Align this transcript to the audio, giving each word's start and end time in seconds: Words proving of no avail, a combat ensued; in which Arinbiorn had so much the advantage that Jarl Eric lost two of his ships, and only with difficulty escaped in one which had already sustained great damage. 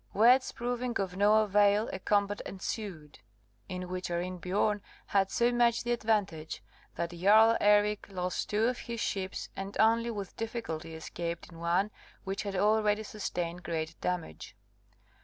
Words 0.15 0.51
proving 0.51 0.99
of 0.99 1.15
no 1.15 1.35
avail, 1.43 1.87
a 1.93 1.99
combat 1.99 2.41
ensued; 2.43 3.19
in 3.69 3.87
which 3.87 4.09
Arinbiorn 4.09 4.81
had 5.05 5.29
so 5.29 5.51
much 5.51 5.83
the 5.83 5.91
advantage 5.91 6.63
that 6.95 7.11
Jarl 7.11 7.55
Eric 7.61 8.07
lost 8.09 8.49
two 8.49 8.63
of 8.67 8.79
his 8.79 8.99
ships, 8.99 9.49
and 9.55 9.79
only 9.79 10.09
with 10.09 10.35
difficulty 10.35 10.95
escaped 10.95 11.51
in 11.51 11.59
one 11.59 11.91
which 12.23 12.41
had 12.41 12.55
already 12.55 13.03
sustained 13.03 13.61
great 13.61 13.93
damage. 14.01 14.55